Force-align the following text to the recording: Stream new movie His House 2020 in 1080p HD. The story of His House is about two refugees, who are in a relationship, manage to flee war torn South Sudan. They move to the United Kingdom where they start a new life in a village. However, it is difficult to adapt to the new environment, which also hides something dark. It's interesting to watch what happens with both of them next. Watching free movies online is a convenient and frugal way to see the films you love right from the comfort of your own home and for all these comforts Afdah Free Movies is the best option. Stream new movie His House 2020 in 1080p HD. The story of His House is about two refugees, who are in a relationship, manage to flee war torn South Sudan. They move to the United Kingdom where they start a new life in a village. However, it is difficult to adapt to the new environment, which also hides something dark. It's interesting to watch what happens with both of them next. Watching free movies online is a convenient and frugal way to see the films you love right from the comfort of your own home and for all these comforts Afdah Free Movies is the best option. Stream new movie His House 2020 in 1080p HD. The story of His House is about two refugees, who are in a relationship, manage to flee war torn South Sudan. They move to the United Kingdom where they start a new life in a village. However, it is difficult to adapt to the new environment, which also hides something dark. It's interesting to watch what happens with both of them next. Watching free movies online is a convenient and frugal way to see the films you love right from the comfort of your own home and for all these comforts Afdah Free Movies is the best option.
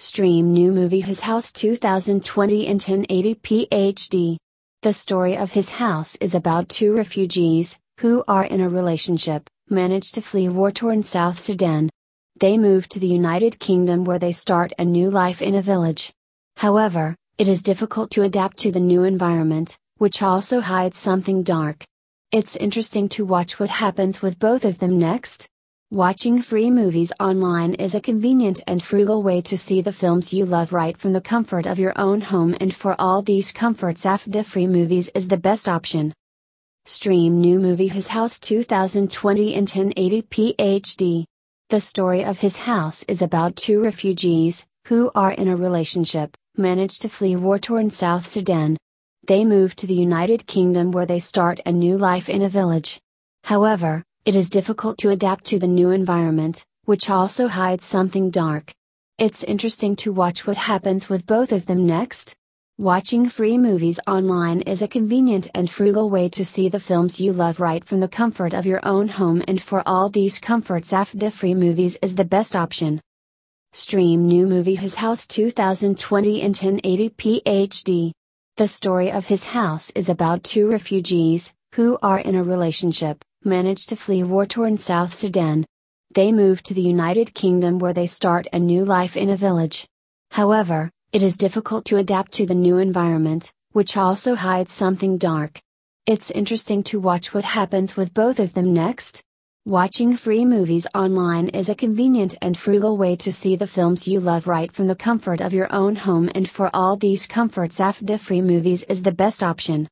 Stream 0.00 0.52
new 0.52 0.70
movie 0.70 1.00
His 1.00 1.18
House 1.18 1.52
2020 1.52 2.68
in 2.68 2.78
1080p 2.78 3.68
HD. 3.68 4.36
The 4.82 4.92
story 4.92 5.36
of 5.36 5.50
His 5.50 5.70
House 5.70 6.14
is 6.20 6.36
about 6.36 6.68
two 6.68 6.94
refugees, 6.94 7.76
who 7.98 8.22
are 8.28 8.44
in 8.44 8.60
a 8.60 8.68
relationship, 8.68 9.50
manage 9.68 10.12
to 10.12 10.22
flee 10.22 10.48
war 10.48 10.70
torn 10.70 11.02
South 11.02 11.40
Sudan. 11.40 11.90
They 12.38 12.56
move 12.56 12.88
to 12.90 13.00
the 13.00 13.08
United 13.08 13.58
Kingdom 13.58 14.04
where 14.04 14.20
they 14.20 14.30
start 14.30 14.72
a 14.78 14.84
new 14.84 15.10
life 15.10 15.42
in 15.42 15.56
a 15.56 15.62
village. 15.62 16.12
However, 16.58 17.16
it 17.36 17.48
is 17.48 17.60
difficult 17.60 18.12
to 18.12 18.22
adapt 18.22 18.56
to 18.58 18.70
the 18.70 18.78
new 18.78 19.02
environment, 19.02 19.76
which 19.96 20.22
also 20.22 20.60
hides 20.60 20.96
something 20.96 21.42
dark. 21.42 21.82
It's 22.30 22.54
interesting 22.54 23.08
to 23.10 23.24
watch 23.24 23.58
what 23.58 23.70
happens 23.70 24.22
with 24.22 24.38
both 24.38 24.64
of 24.64 24.78
them 24.78 24.96
next. 25.00 25.48
Watching 25.90 26.42
free 26.42 26.70
movies 26.70 27.14
online 27.18 27.72
is 27.72 27.94
a 27.94 28.00
convenient 28.02 28.60
and 28.66 28.82
frugal 28.82 29.22
way 29.22 29.40
to 29.40 29.56
see 29.56 29.80
the 29.80 29.90
films 29.90 30.34
you 30.34 30.44
love 30.44 30.70
right 30.70 30.94
from 30.94 31.14
the 31.14 31.20
comfort 31.22 31.64
of 31.66 31.78
your 31.78 31.94
own 31.96 32.20
home 32.20 32.54
and 32.60 32.74
for 32.74 32.94
all 32.98 33.22
these 33.22 33.52
comforts 33.52 34.04
Afdah 34.04 34.44
Free 34.44 34.66
Movies 34.66 35.08
is 35.14 35.28
the 35.28 35.38
best 35.38 35.66
option. 35.66 36.12
Stream 36.84 37.40
new 37.40 37.58
movie 37.58 37.88
His 37.88 38.08
House 38.08 38.38
2020 38.38 39.54
in 39.54 39.64
1080p 39.64 40.56
HD. 40.56 41.24
The 41.70 41.80
story 41.80 42.22
of 42.22 42.38
His 42.38 42.58
House 42.58 43.02
is 43.04 43.22
about 43.22 43.56
two 43.56 43.82
refugees, 43.82 44.66
who 44.88 45.10
are 45.14 45.32
in 45.32 45.48
a 45.48 45.56
relationship, 45.56 46.36
manage 46.58 46.98
to 46.98 47.08
flee 47.08 47.34
war 47.34 47.58
torn 47.58 47.88
South 47.88 48.26
Sudan. 48.26 48.76
They 49.26 49.42
move 49.42 49.74
to 49.76 49.86
the 49.86 49.94
United 49.94 50.46
Kingdom 50.46 50.92
where 50.92 51.06
they 51.06 51.20
start 51.20 51.60
a 51.64 51.72
new 51.72 51.96
life 51.96 52.28
in 52.28 52.42
a 52.42 52.50
village. 52.50 53.00
However, 53.44 54.04
it 54.28 54.36
is 54.36 54.50
difficult 54.50 54.98
to 54.98 55.08
adapt 55.08 55.46
to 55.46 55.58
the 55.58 55.66
new 55.66 55.90
environment, 55.90 56.62
which 56.84 57.08
also 57.08 57.48
hides 57.48 57.86
something 57.86 58.28
dark. 58.28 58.74
It's 59.16 59.42
interesting 59.42 59.96
to 59.96 60.12
watch 60.12 60.46
what 60.46 60.58
happens 60.58 61.08
with 61.08 61.24
both 61.24 61.50
of 61.50 61.64
them 61.64 61.86
next. 61.86 62.36
Watching 62.76 63.30
free 63.30 63.56
movies 63.56 63.98
online 64.06 64.60
is 64.72 64.82
a 64.82 64.86
convenient 64.86 65.48
and 65.54 65.70
frugal 65.70 66.10
way 66.10 66.28
to 66.28 66.44
see 66.44 66.68
the 66.68 66.78
films 66.78 67.18
you 67.18 67.32
love 67.32 67.58
right 67.58 67.82
from 67.82 68.00
the 68.00 68.06
comfort 68.06 68.52
of 68.52 68.66
your 68.66 68.86
own 68.86 69.08
home 69.08 69.42
and 69.48 69.62
for 69.62 69.82
all 69.86 70.10
these 70.10 70.38
comforts 70.38 70.90
Afdah 70.90 71.32
Free 71.32 71.54
Movies 71.54 71.96
is 72.02 72.14
the 72.14 72.26
best 72.26 72.54
option. 72.54 73.00
Stream 73.72 74.28
new 74.28 74.46
movie 74.46 74.74
His 74.74 74.96
House 74.96 75.26
2020 75.26 76.42
in 76.42 76.52
1080p 76.52 77.42
HD. 77.44 78.12
The 78.58 78.68
story 78.68 79.10
of 79.10 79.24
His 79.24 79.46
House 79.46 79.90
is 79.94 80.10
about 80.10 80.44
two 80.44 80.70
refugees, 80.70 81.54
who 81.76 81.96
are 82.02 82.18
in 82.18 82.34
a 82.34 82.42
relationship, 82.42 83.24
manage 83.48 83.86
to 83.86 83.96
flee 83.96 84.22
war 84.22 84.46
torn 84.46 84.78
South 84.78 85.14
Sudan. 85.14 85.66
They 86.14 86.30
move 86.30 86.62
to 86.62 86.74
the 86.74 86.82
United 86.82 87.34
Kingdom 87.34 87.78
where 87.78 87.92
they 87.92 88.06
start 88.06 88.46
a 88.52 88.58
new 88.58 88.84
life 88.84 89.16
in 89.16 89.30
a 89.30 89.36
village. 89.36 89.88
However, 90.30 90.90
it 91.12 91.22
is 91.22 91.36
difficult 91.36 91.84
to 91.86 91.96
adapt 91.96 92.32
to 92.32 92.46
the 92.46 92.54
new 92.54 92.78
environment, 92.78 93.52
which 93.72 93.96
also 93.96 94.34
hides 94.34 94.72
something 94.72 95.18
dark. 95.18 95.60
It's 96.06 96.30
interesting 96.30 96.82
to 96.84 96.98
watch 96.98 97.34
what 97.34 97.44
happens 97.44 97.96
with 97.96 98.14
both 98.14 98.40
of 98.40 98.54
them 98.54 98.72
next. 98.72 99.22
Watching 99.68 100.16
free 100.16 100.46
movies 100.46 100.86
online 100.94 101.50
is 101.50 101.68
a 101.68 101.74
convenient 101.74 102.34
and 102.40 102.56
frugal 102.56 102.96
way 102.96 103.14
to 103.16 103.30
see 103.30 103.54
the 103.54 103.66
films 103.66 104.08
you 104.08 104.18
love 104.18 104.46
right 104.46 104.72
from 104.72 104.86
the 104.86 104.96
comfort 104.96 105.42
of 105.42 105.52
your 105.52 105.70
own 105.70 105.94
home 105.94 106.30
and 106.34 106.48
for 106.48 106.70
all 106.72 106.96
these 106.96 107.26
comforts 107.26 107.78
Afdah 107.78 108.18
Free 108.18 108.40
Movies 108.40 108.82
is 108.84 109.02
the 109.02 109.12
best 109.12 109.42
option. 109.42 109.86